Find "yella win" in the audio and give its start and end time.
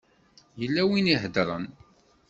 0.59-1.09